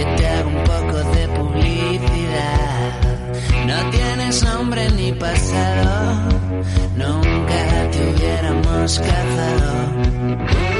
Yo 0.00 0.06
te 0.16 0.26
hago 0.26 0.48
un 0.48 0.64
poco 0.64 0.96
de 1.10 1.28
publicidad. 1.28 2.90
No 3.66 3.90
tienes 3.90 4.42
nombre 4.42 4.90
ni 4.92 5.12
pasado. 5.12 6.30
Nunca 6.96 7.90
te 7.90 8.08
hubiéramos 8.08 8.98
cazado. 8.98 10.79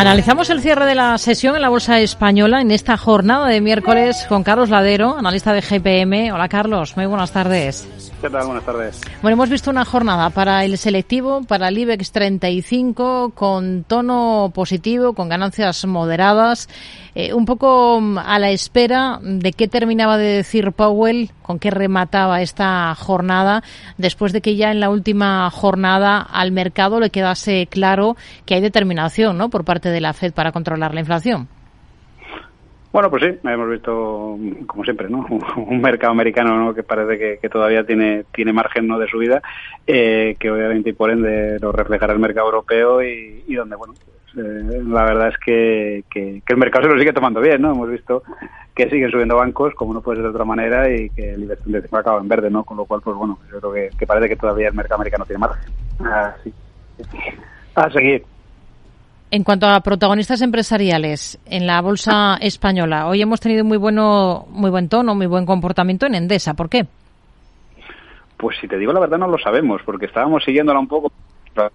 Analizamos 0.00 0.48
el 0.48 0.62
cierre 0.62 0.86
de 0.86 0.94
la 0.94 1.18
sesión 1.18 1.56
en 1.56 1.60
la 1.60 1.68
Bolsa 1.68 2.00
Española 2.00 2.62
en 2.62 2.70
esta 2.70 2.96
jornada 2.96 3.48
de 3.48 3.60
miércoles 3.60 4.24
con 4.30 4.42
Carlos 4.42 4.70
Ladero, 4.70 5.18
analista 5.18 5.52
de 5.52 5.60
GPM. 5.60 6.32
Hola 6.32 6.48
Carlos, 6.48 6.96
muy 6.96 7.04
buenas 7.04 7.32
tardes. 7.32 8.09
¿Qué 8.20 8.28
tal? 8.28 8.44
Buenas 8.44 8.64
tardes. 8.64 9.00
Bueno, 9.22 9.34
hemos 9.34 9.48
visto 9.48 9.70
una 9.70 9.86
jornada 9.86 10.28
para 10.28 10.62
el 10.66 10.76
selectivo, 10.76 11.42
para 11.44 11.68
el 11.68 11.78
IBEX 11.78 12.12
35, 12.12 13.32
con 13.34 13.84
tono 13.84 14.52
positivo, 14.54 15.14
con 15.14 15.30
ganancias 15.30 15.86
moderadas, 15.86 16.68
eh, 17.14 17.32
un 17.32 17.46
poco 17.46 17.98
mm, 17.98 18.18
a 18.18 18.38
la 18.38 18.50
espera 18.50 19.20
de 19.22 19.52
qué 19.52 19.68
terminaba 19.68 20.18
de 20.18 20.36
decir 20.36 20.72
Powell, 20.72 21.30
con 21.40 21.58
qué 21.58 21.70
remataba 21.70 22.42
esta 22.42 22.94
jornada, 22.94 23.62
después 23.96 24.34
de 24.34 24.42
que 24.42 24.54
ya 24.54 24.70
en 24.70 24.80
la 24.80 24.90
última 24.90 25.48
jornada 25.50 26.20
al 26.20 26.52
mercado 26.52 27.00
le 27.00 27.08
quedase 27.08 27.68
claro 27.70 28.16
que 28.44 28.54
hay 28.54 28.60
determinación 28.60 29.38
¿no? 29.38 29.48
por 29.48 29.64
parte 29.64 29.88
de 29.88 30.00
la 30.02 30.12
Fed 30.12 30.34
para 30.34 30.52
controlar 30.52 30.92
la 30.92 31.00
inflación. 31.00 31.48
Bueno, 32.92 33.08
pues 33.08 33.22
sí, 33.22 33.38
hemos 33.48 33.70
visto, 33.70 34.36
como 34.66 34.84
siempre, 34.84 35.08
¿no? 35.08 35.24
un 35.56 35.80
mercado 35.80 36.12
americano 36.12 36.56
¿no? 36.56 36.74
que 36.74 36.82
parece 36.82 37.18
que, 37.18 37.38
que, 37.40 37.48
todavía 37.48 37.84
tiene, 37.84 38.24
tiene 38.32 38.52
margen 38.52 38.88
¿no? 38.88 38.98
de 38.98 39.06
subida, 39.06 39.40
eh, 39.86 40.36
que 40.40 40.50
obviamente 40.50 40.90
y 40.90 40.92
por 40.92 41.10
ende 41.10 41.58
lo 41.60 41.70
reflejará 41.70 42.12
el 42.12 42.18
mercado 42.18 42.46
europeo 42.46 43.02
y, 43.02 43.44
y 43.46 43.54
donde, 43.54 43.76
bueno, 43.76 43.94
pues, 43.94 44.44
eh, 44.44 44.82
la 44.86 45.04
verdad 45.04 45.28
es 45.28 45.38
que, 45.38 46.04
que, 46.10 46.42
el 46.46 46.56
mercado 46.56 46.84
se 46.84 46.92
lo 46.92 46.98
sigue 46.98 47.12
tomando 47.12 47.40
bien, 47.40 47.62
¿no? 47.62 47.72
Hemos 47.72 47.90
visto 47.90 48.24
que 48.74 48.90
siguen 48.90 49.10
subiendo 49.10 49.36
bancos, 49.36 49.74
como 49.74 49.94
no 49.94 50.00
puede 50.00 50.18
ser 50.18 50.24
de 50.24 50.30
otra 50.30 50.44
manera, 50.44 50.90
y 50.90 51.10
que 51.10 51.34
el 51.34 51.44
IBEX 51.44 51.62
35 51.62 51.96
acaba 51.96 52.20
en 52.20 52.28
verde, 52.28 52.50
¿no? 52.50 52.64
Con 52.64 52.76
lo 52.76 52.86
cual, 52.86 53.00
pues 53.02 53.16
bueno, 53.16 53.38
yo 53.50 53.60
creo 53.60 53.72
que, 53.72 53.96
que 53.96 54.06
parece 54.06 54.28
que 54.28 54.36
todavía 54.36 54.68
el 54.68 54.74
mercado 54.74 54.96
americano 54.96 55.24
tiene 55.26 55.38
margen. 55.38 55.72
Así. 56.00 56.52
A 57.74 57.90
seguir. 57.90 58.24
En 59.32 59.44
cuanto 59.44 59.66
a 59.66 59.80
protagonistas 59.80 60.42
empresariales 60.42 61.38
en 61.46 61.66
la 61.66 61.80
bolsa 61.80 62.36
española, 62.40 63.06
hoy 63.06 63.22
hemos 63.22 63.38
tenido 63.38 63.64
muy 63.64 63.78
bueno, 63.78 64.46
muy 64.50 64.70
buen 64.70 64.88
tono, 64.88 65.14
muy 65.14 65.26
buen 65.26 65.46
comportamiento 65.46 66.06
en 66.06 66.16
Endesa. 66.16 66.54
¿Por 66.54 66.68
qué? 66.68 66.86
Pues 68.36 68.56
si 68.60 68.66
te 68.66 68.76
digo 68.76 68.92
la 68.92 68.98
verdad 68.98 69.18
no 69.18 69.28
lo 69.28 69.38
sabemos, 69.38 69.82
porque 69.84 70.06
estábamos 70.06 70.42
siguiéndola 70.42 70.80
un 70.80 70.88
poco 70.88 71.12
para 71.54 71.70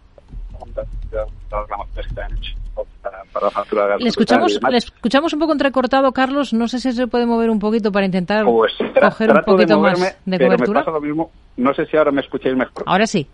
la 3.46 3.52
factura. 3.52 3.98
Le 3.98 4.10
escuchamos, 4.10 4.60
le 4.70 4.78
escuchamos 4.78 5.32
un 5.34 5.40
poco 5.40 5.54
entrecortado, 5.54 6.12
Carlos. 6.12 6.54
No 6.54 6.68
sé 6.68 6.80
si 6.80 6.92
se 6.92 7.08
puede 7.08 7.26
mover 7.26 7.50
un 7.50 7.60
poquito 7.60 7.92
para 7.92 8.06
intentar 8.06 8.44
pues, 8.44 8.74
coger 9.02 9.32
un 9.32 9.42
poquito 9.44 9.74
de 9.74 9.76
moverme, 9.76 10.00
más 10.00 10.16
de 10.26 10.40
cobertura. 10.40 10.80
Me 10.80 10.86
pasa 10.86 10.92
lo 10.92 11.02
mismo. 11.02 11.32
No 11.56 11.74
sé 11.74 11.86
si 11.86 11.96
ahora 11.96 12.12
me 12.12 12.22
escucháis 12.22 12.56
mejor. 12.56 12.84
Ahora 12.86 13.08
sí. 13.08 13.28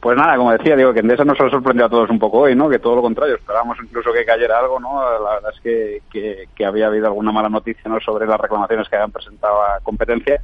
Pues 0.00 0.16
nada, 0.16 0.36
como 0.36 0.52
decía, 0.52 0.76
digo 0.76 0.94
que 0.94 1.00
Endesa 1.00 1.24
nos 1.24 1.38
ha 1.40 1.50
sorprendido 1.50 1.86
a 1.86 1.90
todos 1.90 2.08
un 2.08 2.18
poco 2.18 2.38
hoy, 2.38 2.54
¿no? 2.54 2.70
Que 2.70 2.78
todo 2.78 2.96
lo 2.96 3.02
contrario, 3.02 3.34
esperábamos 3.34 3.76
incluso 3.82 4.12
que 4.12 4.24
cayera 4.24 4.58
algo, 4.58 4.80
¿no? 4.80 5.02
La 5.20 5.34
verdad 5.34 5.52
es 5.54 5.60
que, 5.60 6.02
que, 6.10 6.48
que 6.54 6.64
había 6.64 6.86
habido 6.86 7.06
alguna 7.06 7.32
mala 7.32 7.50
noticia, 7.50 7.82
¿no? 7.90 8.00
Sobre 8.00 8.26
las 8.26 8.40
reclamaciones 8.40 8.88
que 8.88 8.96
habían 8.96 9.12
presentado 9.12 9.62
a 9.62 9.80
competencia, 9.82 10.40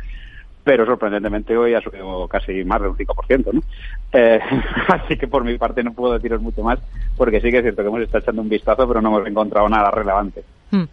pero 0.62 0.84
sorprendentemente 0.84 1.56
hoy 1.56 1.72
ha 1.72 1.80
subido 1.80 2.28
casi 2.28 2.64
más 2.64 2.82
de 2.82 2.88
un 2.88 2.96
5%, 2.96 3.52
¿no? 3.52 3.62
Eh, 4.12 4.40
así 4.88 5.16
que 5.16 5.26
por 5.26 5.42
mi 5.42 5.56
parte 5.56 5.82
no 5.82 5.94
puedo 5.94 6.12
deciros 6.12 6.42
mucho 6.42 6.62
más, 6.62 6.78
porque 7.16 7.40
sí 7.40 7.50
que 7.50 7.58
es 7.58 7.62
cierto 7.62 7.82
que 7.82 7.88
hemos 7.88 8.02
estado 8.02 8.24
echando 8.24 8.42
un 8.42 8.50
vistazo, 8.50 8.86
pero 8.86 9.00
no 9.00 9.08
hemos 9.08 9.26
encontrado 9.26 9.68
nada 9.70 9.90
relevante. 9.90 10.44
Hmm. 10.70 10.84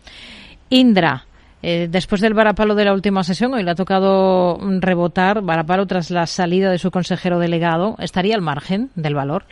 Indra, 0.69 1.25
eh, 1.63 1.87
después 1.89 2.21
del 2.21 2.33
varapalo 2.33 2.75
de 2.75 2.85
la 2.85 2.93
última 2.93 3.23
sesión, 3.23 3.53
hoy 3.53 3.63
le 3.63 3.71
ha 3.71 3.75
tocado 3.75 4.59
rebotar 4.81 5.41
varapalo 5.41 5.87
tras 5.87 6.11
la 6.11 6.27
salida 6.27 6.69
de 6.69 6.77
su 6.77 6.91
consejero 6.91 7.39
delegado. 7.39 7.95
¿Estaría 7.99 8.35
al 8.35 8.41
margen 8.41 8.91
del 8.95 9.15
valor? 9.15 9.45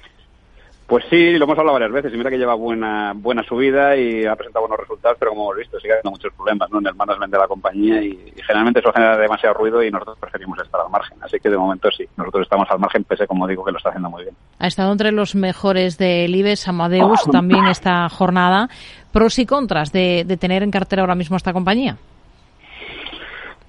Pues 0.91 1.05
sí, 1.09 1.37
lo 1.37 1.45
hemos 1.45 1.57
hablado 1.57 1.79
varias 1.79 1.93
veces 1.93 2.13
y 2.13 2.17
mira 2.17 2.29
que 2.29 2.37
lleva 2.37 2.53
buena 2.53 3.13
buena 3.15 3.43
subida 3.43 3.95
y 3.95 4.25
ha 4.25 4.35
presentado 4.35 4.67
buenos 4.67 4.81
resultados, 4.81 5.15
pero 5.17 5.31
como 5.31 5.43
hemos 5.43 5.59
visto 5.59 5.79
sigue 5.79 5.93
habiendo 5.93 6.11
muchos 6.11 6.33
problemas 6.33 6.69
¿no? 6.69 6.79
en 6.79 6.87
el 6.87 6.95
management 6.95 7.31
de 7.31 7.39
la 7.39 7.47
compañía 7.47 8.03
y, 8.03 8.07
y, 8.07 8.41
generalmente 8.41 8.81
eso 8.81 8.91
genera 8.91 9.15
demasiado 9.15 9.53
ruido 9.55 9.81
y 9.81 9.89
nosotros 9.89 10.17
preferimos 10.19 10.59
estar 10.59 10.81
al 10.81 10.89
margen. 10.89 11.17
Así 11.21 11.39
que 11.39 11.49
de 11.49 11.57
momento 11.57 11.89
sí, 11.91 12.03
nosotros 12.17 12.43
estamos 12.43 12.69
al 12.69 12.79
margen, 12.79 13.05
pese 13.05 13.25
como 13.25 13.47
digo 13.47 13.63
que 13.63 13.71
lo 13.71 13.77
está 13.77 13.87
haciendo 13.87 14.09
muy 14.09 14.23
bien. 14.23 14.35
Ha 14.59 14.67
estado 14.67 14.91
entre 14.91 15.13
los 15.13 15.33
mejores 15.33 15.97
del 15.97 16.35
IBEX, 16.35 16.67
Amadeus 16.67 17.23
también 17.31 17.67
esta 17.67 18.09
jornada. 18.09 18.67
Pros 19.13 19.39
y 19.39 19.45
contras 19.45 19.93
de, 19.93 20.25
de 20.27 20.35
tener 20.35 20.61
en 20.61 20.71
cartera 20.71 21.03
ahora 21.03 21.15
mismo 21.15 21.37
esta 21.37 21.53
compañía. 21.53 21.95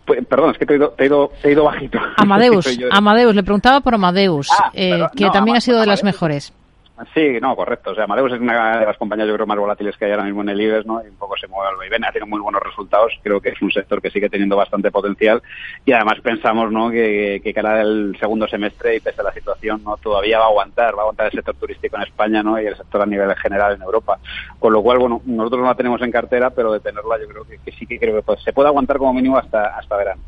Pues, 0.05 0.27
perdón, 0.27 0.51
es 0.51 0.59
que 0.59 0.67
te 0.67 0.73
he 0.73 0.77
ido, 0.77 0.91
te 0.91 1.05
he 1.05 1.07
ido, 1.07 1.31
te 1.41 1.49
he 1.49 1.53
ido 1.53 1.63
bajito. 1.63 2.01
Amadeus, 2.17 2.67
Amadeus, 2.91 3.33
le 3.37 3.45
preguntaba 3.45 3.81
por 3.81 3.95
Amadeus, 3.95 4.49
ah, 4.51 4.73
eh, 4.75 5.07
que 5.15 5.27
no, 5.27 5.31
también 5.31 5.59
ha 5.59 5.61
sido 5.61 5.79
de 5.79 5.87
las 5.87 6.03
mejores. 6.03 6.53
Sí, 7.15 7.39
no, 7.41 7.57
correcto. 7.57 7.91
O 7.91 7.95
sea, 7.95 8.05
Amadeus 8.05 8.33
es 8.33 8.41
una 8.41 8.79
de 8.79 8.87
las 8.87 8.99
compañías 8.99 9.27
yo 9.27 9.35
creo 9.35 9.47
más 9.47 9.59
volátiles 9.59 9.97
que 9.97 10.05
hay 10.05 10.11
ahora 10.13 10.25
mismo 10.25 10.43
en 10.43 10.51
el 10.51 10.61
IBEX, 10.61 10.87
¿no? 10.87 11.03
Y 11.03 11.09
un 11.09 11.17
poco 11.17 11.37
se 11.37 11.49
mueve 11.49 11.71
al 11.71 11.77
vaivén, 11.77 12.05
ha 12.05 12.13
tenido 12.13 12.27
muy 12.27 12.41
buenos 12.41 12.63
resultados. 12.63 13.13
Creo 13.23 13.41
que 13.41 13.49
es 13.49 13.63
un 13.63 13.73
sector 13.73 14.01
que 14.03 14.11
sigue 14.11 14.29
teniendo 14.29 14.57
bastante 14.57 14.91
potencial 14.91 15.43
y 15.87 15.93
además 15.93 16.21
pensamos, 16.21 16.71
¿no? 16.71 16.91
Que, 16.91 17.41
que 17.43 17.55
cara 17.55 17.81
el 17.81 18.17
segundo 18.21 18.47
semestre 18.47 18.97
y 18.97 19.01
pese 19.01 19.21
a 19.21 19.25
la 19.25 19.33
situación, 19.33 19.83
¿no? 19.83 19.97
Todavía 19.97 20.39
va 20.39 20.45
a 20.45 20.49
aguantar, 20.49 20.95
va 20.95 20.99
a 20.99 21.03
aguantar 21.03 21.27
el 21.27 21.33
sector 21.33 21.57
turístico 21.57 21.97
en 21.97 22.03
España, 22.03 22.43
¿no? 22.43 22.61
Y 22.61 22.67
el 22.67 22.77
sector 22.77 23.03
a 23.03 23.07
nivel 23.07 23.35
general 23.37 23.75
en 23.75 23.83
Europa. 23.83 24.19
Con 24.59 24.73
lo 24.73 24.83
cual, 24.83 24.99
bueno, 24.99 25.23
nosotros 25.25 25.63
no 25.63 25.69
la 25.69 25.75
tenemos 25.75 26.03
en 26.03 26.11
cartera, 26.11 26.51
pero 26.51 26.73
de 26.73 26.81
tenerla 26.81 27.19
yo 27.19 27.27
creo 27.27 27.45
que, 27.45 27.59
que 27.59 27.73
sí 27.73 27.87
que 27.87 27.99
creo 27.99 28.17
que 28.17 28.23
pues, 28.23 28.43
se 28.43 28.53
puede 28.53 28.69
aguantar 28.69 28.99
como 28.99 29.15
mínimo 29.15 29.39
hasta, 29.39 29.77
hasta 29.77 29.97
verano. 29.97 30.23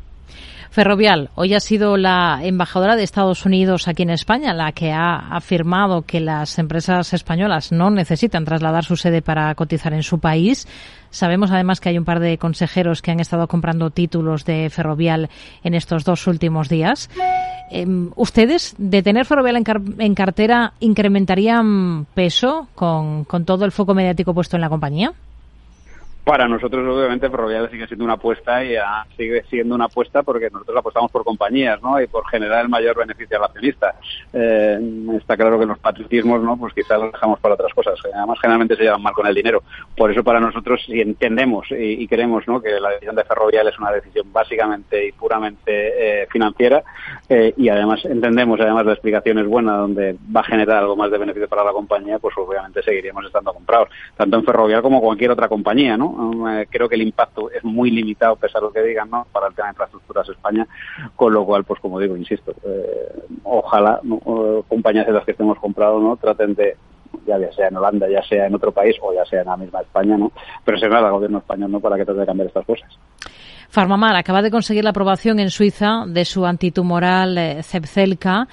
Ferrovial, 0.75 1.29
hoy 1.35 1.53
ha 1.53 1.61
sido 1.61 1.95
la 1.95 2.41
embajadora 2.43 2.97
de 2.97 3.03
Estados 3.03 3.45
Unidos 3.45 3.87
aquí 3.87 4.03
en 4.03 4.09
España 4.09 4.53
la 4.53 4.73
que 4.73 4.91
ha 4.91 5.15
afirmado 5.15 6.01
que 6.01 6.19
las 6.19 6.59
empresas 6.59 7.13
españolas 7.13 7.71
no 7.71 7.89
necesitan 7.89 8.43
trasladar 8.43 8.83
su 8.83 8.97
sede 8.97 9.21
para 9.21 9.55
cotizar 9.55 9.93
en 9.93 10.03
su 10.03 10.19
país. 10.19 10.67
Sabemos 11.11 11.51
además 11.51 11.79
que 11.79 11.87
hay 11.87 11.97
un 11.97 12.03
par 12.03 12.19
de 12.19 12.37
consejeros 12.37 13.01
que 13.01 13.11
han 13.11 13.21
estado 13.21 13.47
comprando 13.47 13.89
títulos 13.89 14.43
de 14.43 14.69
Ferrovial 14.69 15.29
en 15.63 15.75
estos 15.75 16.03
dos 16.03 16.27
últimos 16.27 16.67
días. 16.67 17.09
Eh, 17.71 17.87
¿Ustedes, 18.17 18.75
de 18.77 19.01
tener 19.01 19.25
Ferrovial 19.25 19.55
en, 19.55 19.63
car 19.63 19.81
en 19.97 20.13
cartera, 20.13 20.73
incrementarían 20.81 22.05
peso 22.13 22.67
con 22.75 23.25
todo 23.45 23.63
el 23.63 23.71
foco 23.71 23.93
mediático 23.93 24.33
puesto 24.33 24.57
en 24.57 24.61
la 24.61 24.69
compañía? 24.69 25.13
Para 26.25 26.47
nosotros, 26.47 26.83
obviamente, 26.87 27.29
Ferrovial 27.29 27.69
sigue 27.69 27.85
siendo 27.85 28.03
una 28.03 28.15
apuesta 28.15 28.63
y 28.65 28.75
sigue 29.15 29.43
siendo 29.43 29.75
una 29.75 29.85
apuesta 29.85 30.23
porque 30.23 30.49
nosotros 30.49 30.75
apostamos 30.75 31.11
por 31.11 31.23
compañías, 31.23 31.79
¿no? 31.83 32.01
Y 32.01 32.07
por 32.07 32.27
generar 32.27 32.63
el 32.63 32.69
mayor 32.69 32.97
beneficio 32.97 33.37
al 33.37 33.43
accionista. 33.43 33.93
Eh, 34.33 34.79
está 35.19 35.37
claro 35.37 35.59
que 35.59 35.67
los 35.67 35.77
patriotismos, 35.77 36.41
¿no? 36.41 36.57
Pues 36.57 36.73
quizás 36.73 36.99
los 36.99 37.11
dejamos 37.11 37.39
para 37.39 37.53
otras 37.53 37.71
cosas. 37.75 37.99
Además, 38.11 38.39
generalmente 38.41 38.75
se 38.75 38.83
llevan 38.83 39.03
mal 39.03 39.13
con 39.13 39.27
el 39.27 39.35
dinero. 39.35 39.61
Por 39.95 40.11
eso, 40.11 40.23
para 40.23 40.39
nosotros, 40.39 40.81
si 40.83 40.99
entendemos 40.99 41.69
y, 41.69 42.03
y 42.03 42.07
queremos, 42.07 42.47
¿no? 42.47 42.59
Que 42.59 42.79
la 42.79 42.89
decisión 42.89 43.15
de 43.15 43.23
Ferrovial 43.23 43.67
es 43.67 43.77
una 43.77 43.91
decisión 43.91 44.33
básicamente 44.33 45.07
y 45.07 45.11
puramente 45.11 46.23
eh, 46.23 46.27
financiera 46.31 46.83
eh, 47.29 47.53
y 47.57 47.69
además 47.69 48.03
entendemos, 48.05 48.59
además 48.59 48.85
la 48.85 48.93
explicación 48.93 49.39
es 49.39 49.47
buena, 49.47 49.77
donde 49.77 50.17
va 50.35 50.41
a 50.41 50.43
generar 50.43 50.77
algo 50.77 50.95
más 50.95 51.09
de 51.11 51.17
beneficio 51.17 51.47
para 51.47 51.63
la 51.63 51.71
compañía, 51.71 52.19
pues 52.19 52.35
obviamente 52.37 52.83
seguiríamos 52.83 53.25
estando 53.25 53.53
comprados, 53.53 53.89
tanto 54.15 54.37
en 54.37 54.43
Ferrovial 54.43 54.81
como 54.81 55.01
cualquier 55.01 55.31
otra 55.31 55.47
compañía, 55.47 55.97
¿no? 55.97 56.14
Creo 56.69 56.89
que 56.89 56.95
el 56.95 57.01
impacto 57.01 57.49
es 57.51 57.63
muy 57.63 57.91
limitado, 57.91 58.35
pese 58.35 58.57
a 58.57 58.61
lo 58.61 58.71
que 58.71 58.81
digan, 58.81 59.09
¿no? 59.09 59.27
para 59.31 59.47
el 59.47 59.53
tema 59.53 59.67
de 59.67 59.73
infraestructuras 59.73 60.29
España, 60.29 60.67
con 61.15 61.33
lo 61.33 61.45
cual, 61.45 61.63
pues 61.63 61.79
como 61.79 61.99
digo, 61.99 62.15
insisto, 62.15 62.53
eh, 62.63 63.25
ojalá 63.43 63.99
compañías 64.67 65.05
de 65.05 65.13
las 65.13 65.25
que 65.25 65.31
estemos 65.31 65.59
comprado 65.59 65.99
no 65.99 66.15
traten 66.17 66.55
de 66.55 66.77
ya 67.25 67.37
sea 67.53 67.67
en 67.69 67.77
Holanda, 67.77 68.07
ya 68.09 68.21
sea 68.23 68.47
en 68.47 68.55
otro 68.55 68.71
país 68.71 68.95
o 69.01 69.13
ya 69.13 69.25
sea 69.25 69.41
en 69.41 69.47
la 69.47 69.57
misma 69.57 69.81
España, 69.81 70.17
¿no? 70.17 70.31
Presionar 70.63 71.03
al 71.03 71.11
gobierno 71.11 71.39
español, 71.39 71.71
¿no? 71.71 71.79
Para 71.79 71.97
que 71.97 72.05
trate 72.05 72.19
de 72.19 72.25
cambiar 72.25 72.47
estas 72.47 72.65
cosas. 72.65 72.89
Farmamar 73.69 74.15
acaba 74.15 74.41
de 74.41 74.51
conseguir 74.51 74.83
la 74.83 74.91
aprobación 74.91 75.39
en 75.39 75.49
Suiza 75.49 76.03
de 76.07 76.25
su 76.25 76.45
antitumoral 76.45 77.37
eh, 77.37 77.63
Zepzelca. 77.63 78.47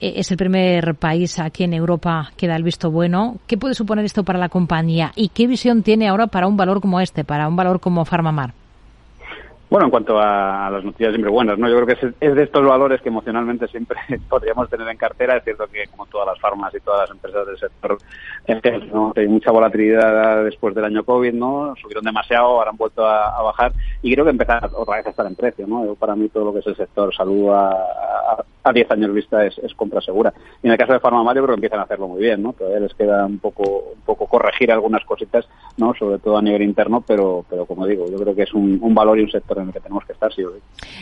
Es 0.00 0.30
el 0.30 0.36
primer 0.36 0.94
país 0.96 1.38
aquí 1.38 1.64
en 1.64 1.72
Europa 1.72 2.30
que 2.36 2.48
da 2.48 2.56
el 2.56 2.62
visto 2.62 2.90
bueno. 2.90 3.36
¿Qué 3.46 3.56
puede 3.56 3.74
suponer 3.74 4.04
esto 4.04 4.24
para 4.24 4.38
la 4.38 4.48
compañía? 4.48 5.12
¿Y 5.14 5.28
qué 5.28 5.46
visión 5.46 5.82
tiene 5.82 6.08
ahora 6.08 6.26
para 6.26 6.46
un 6.46 6.56
valor 6.56 6.80
como 6.80 7.00
este, 7.00 7.24
para 7.24 7.48
un 7.48 7.56
valor 7.56 7.80
como 7.80 8.04
Farmamar? 8.04 8.52
Bueno, 9.74 9.86
en 9.86 9.90
cuanto 9.90 10.20
a 10.20 10.70
las 10.70 10.84
noticias 10.84 11.10
siempre 11.10 11.32
buenas, 11.32 11.58
¿no? 11.58 11.68
Yo 11.68 11.74
creo 11.82 11.86
que 11.86 12.14
es, 12.20 12.34
de 12.36 12.42
estos 12.44 12.64
valores 12.64 13.00
que 13.02 13.08
emocionalmente 13.08 13.66
siempre 13.66 13.98
podríamos 14.28 14.68
tener 14.70 14.86
en 14.88 14.96
cartera. 14.96 15.36
Es 15.36 15.42
cierto 15.42 15.66
que 15.66 15.88
como 15.88 16.06
todas 16.06 16.28
las 16.28 16.38
farmas 16.38 16.72
y 16.74 16.80
todas 16.80 17.00
las 17.00 17.10
empresas 17.10 17.44
del 17.44 17.58
sector, 17.58 17.98
hay 19.16 19.26
mucha 19.26 19.50
volatilidad 19.50 20.44
después 20.44 20.76
del 20.76 20.84
año 20.84 21.02
COVID, 21.02 21.32
¿no? 21.32 21.74
Subieron 21.80 22.04
demasiado, 22.04 22.46
ahora 22.46 22.70
han 22.70 22.76
vuelto 22.76 23.04
a, 23.04 23.42
bajar 23.42 23.72
y 24.00 24.12
creo 24.12 24.24
que 24.24 24.30
empezar 24.30 24.70
otra 24.72 24.98
vez 24.98 25.06
a 25.06 25.10
estar 25.10 25.26
en 25.26 25.34
precio, 25.34 25.66
¿no? 25.66 25.94
para 25.96 26.14
mí 26.14 26.28
todo 26.28 26.44
lo 26.44 26.52
que 26.52 26.60
es 26.60 26.66
el 26.68 26.76
sector 26.76 27.12
salud 27.12 27.50
a, 27.50 28.44
a 28.64 28.72
10 28.72 28.90
años 28.90 29.14
vista 29.14 29.44
es, 29.44 29.54
compra 29.76 30.00
segura. 30.00 30.32
Y 30.62 30.66
en 30.66 30.72
el 30.72 30.78
caso 30.78 30.94
de 30.94 31.00
Pharma 31.00 31.22
Mario 31.22 31.42
creo 31.42 31.54
que 31.54 31.58
empiezan 31.58 31.80
a 31.80 31.82
hacerlo 31.82 32.08
muy 32.08 32.20
bien, 32.20 32.42
¿no? 32.42 32.54
Todavía 32.54 32.80
les 32.80 32.94
queda 32.94 33.26
un 33.26 33.38
poco, 33.38 33.92
un 33.94 34.00
poco 34.04 34.26
corregir 34.26 34.72
algunas 34.72 35.04
cositas, 35.04 35.46
¿no? 35.76 35.94
Sobre 35.94 36.18
todo 36.18 36.38
a 36.38 36.42
nivel 36.42 36.62
interno, 36.62 37.02
pero, 37.06 37.44
pero 37.48 37.66
como 37.66 37.86
digo, 37.86 38.10
yo 38.10 38.18
creo 38.18 38.34
que 38.34 38.42
es 38.42 38.54
un, 38.54 38.94
valor 38.94 39.18
y 39.18 39.22
un 39.22 39.30
sector 39.30 39.58
en 39.58 39.66
el 39.66 39.72
que 39.72 39.80
tenemos 39.80 40.04
que 40.04 40.12
estar, 40.12 40.32
sí 40.32 40.42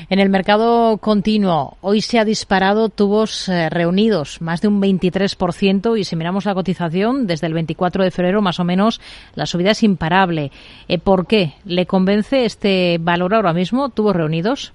En 0.09 0.19
el 0.19 0.29
mercado 0.29 0.97
continuo, 0.99 1.77
hoy 1.83 2.01
se 2.01 2.19
ha 2.19 2.25
disparado 2.25 2.89
tubos 2.89 3.49
eh, 3.49 3.69
reunidos, 3.71 4.41
más 4.41 4.61
de 4.61 4.69
un 4.69 4.81
23%, 4.81 5.99
y 5.99 6.05
si 6.05 6.17
miramos 6.17 6.47
la 6.47 6.55
cotización, 6.55 7.27
desde 7.27 7.47
el 7.47 7.55
24 7.55 8.03
de 8.03 8.11
febrero 8.11 8.43
más 8.43 8.59
o 8.59 8.65
menos, 8.65 9.01
la 9.35 9.47
subida 9.47 9.71
es 9.71 9.83
imparable. 9.83 10.51
Eh, 10.89 10.99
¿Por 10.99 11.27
qué? 11.27 11.53
¿Le 11.65 11.87
convence 11.87 12.45
este 12.45 12.99
valor 12.99 13.35
ahora 13.35 13.53
mismo, 13.53 13.91
tubos 13.91 14.17
reunidos? 14.17 14.73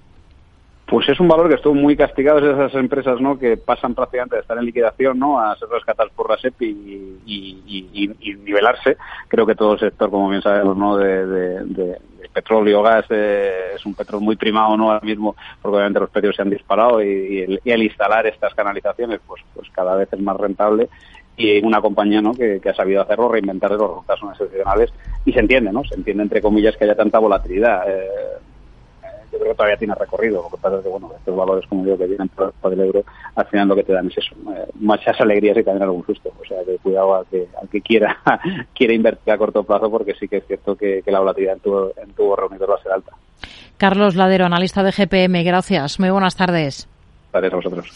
Pues 0.88 1.06
es 1.10 1.20
un 1.20 1.28
valor 1.28 1.50
que 1.50 1.56
estuvo 1.56 1.74
muy 1.74 1.94
castigado 1.96 2.40
de 2.40 2.50
esas 2.50 2.74
empresas 2.74 3.20
¿no? 3.20 3.38
que 3.38 3.58
pasan 3.58 3.94
prácticamente 3.94 4.36
de 4.36 4.40
estar 4.40 4.56
en 4.56 4.64
liquidación 4.64 5.18
¿no? 5.18 5.38
a 5.38 5.54
ser 5.56 5.68
rescatadas 5.68 6.10
por 6.14 6.30
la 6.30 6.38
SEP 6.38 6.62
y, 6.62 8.08
nivelarse. 8.42 8.96
Creo 9.28 9.44
que 9.44 9.54
todo 9.54 9.74
el 9.74 9.80
sector, 9.80 10.10
como 10.10 10.30
bien 10.30 10.40
sabemos, 10.40 10.78
¿no? 10.78 10.96
de, 10.96 11.98
petróleo, 12.32 12.82
gas, 12.82 13.04
eh, 13.10 13.72
es 13.74 13.84
un 13.84 13.94
petróleo 13.94 14.24
muy 14.24 14.36
primado 14.36 14.76
¿no? 14.78 14.90
ahora 14.90 15.04
mismo, 15.04 15.36
porque 15.60 15.76
obviamente 15.76 16.00
los 16.00 16.08
precios 16.08 16.36
se 16.36 16.42
han 16.42 16.50
disparado 16.50 17.02
y, 17.02 17.60
el, 17.64 17.82
instalar 17.82 18.26
estas 18.26 18.54
canalizaciones 18.54 19.20
pues, 19.26 19.42
pues 19.54 19.68
cada 19.72 19.94
vez 19.94 20.08
es 20.10 20.20
más 20.20 20.38
rentable 20.38 20.88
y 21.36 21.64
una 21.64 21.82
compañía 21.82 22.22
¿no? 22.22 22.32
que, 22.32 22.62
ha 22.64 22.74
sabido 22.74 23.02
hacerlo, 23.02 23.28
reinventar 23.28 23.72
los 23.72 23.90
resultados 23.90 24.22
excepcionales 24.32 24.90
y 25.26 25.32
se 25.32 25.40
entiende, 25.40 25.70
¿no? 25.70 25.84
Se 25.84 25.94
entiende 25.94 26.22
entre 26.22 26.40
comillas 26.40 26.76
que 26.76 26.84
haya 26.84 26.96
tanta 26.96 27.18
volatilidad. 27.18 27.88
Eh, 27.88 28.08
yo 29.38 29.44
creo 29.44 29.52
que 29.52 29.56
todavía 29.56 29.76
tiene 29.76 29.94
recorrido. 29.94 30.42
Lo 30.42 30.50
que 30.50 30.60
pasa 30.60 30.76
es 30.76 30.82
que, 30.82 30.88
bueno, 30.88 31.12
estos 31.16 31.36
valores, 31.36 31.66
como 31.68 31.84
digo, 31.84 31.96
que 31.96 32.06
vienen 32.06 32.28
por, 32.28 32.72
el 32.72 32.80
euro, 32.80 33.04
al 33.36 33.46
final 33.46 33.68
lo 33.68 33.76
que 33.76 33.84
te 33.84 33.92
dan 33.92 34.08
es 34.08 34.18
eso, 34.18 34.34
eh, 34.54 34.66
muchas 34.74 35.20
alegrías 35.20 35.56
y 35.56 35.62
también 35.62 35.84
algún 35.84 36.04
susto. 36.04 36.32
O 36.40 36.44
sea, 36.44 36.64
que 36.64 36.76
cuidado 36.78 37.14
al 37.14 37.26
que, 37.26 37.46
al 37.60 37.68
que 37.68 37.80
quiera, 37.80 38.18
quiera 38.74 38.92
invertir 38.92 39.32
a 39.32 39.38
corto 39.38 39.62
plazo, 39.62 39.90
porque 39.90 40.14
sí 40.14 40.28
que 40.28 40.38
es 40.38 40.46
cierto 40.46 40.76
que, 40.76 41.02
la 41.06 41.20
volatilidad 41.20 41.54
en 41.54 41.60
tu, 41.60 41.92
en 41.96 42.12
tu 42.14 42.36
reunidor 42.36 42.70
va 42.70 42.74
a 42.74 42.82
ser 42.82 42.92
alta. 42.92 43.12
Carlos 43.76 44.16
Ladero, 44.16 44.44
analista 44.44 44.82
de 44.82 44.92
GPM, 44.92 45.44
gracias. 45.44 46.00
Muy 46.00 46.10
buenas 46.10 46.36
tardes. 46.36 46.88
Gracias 47.32 47.52
a 47.52 47.56
vosotros. 47.56 47.86